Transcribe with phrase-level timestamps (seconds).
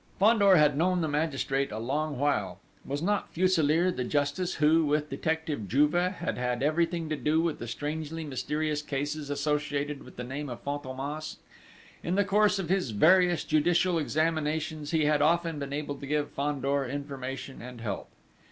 [0.17, 2.59] Fandor had known the magistrate a long while.
[2.83, 7.59] Was not Fuselier the justice who, with Detective Juve, had had everything to do with
[7.59, 11.35] the strangely mysterious cases associated with the name of Fantômas?
[12.01, 16.31] In the course of his various judicial examinations he had often been able to give
[16.31, 18.09] Fandor information and help.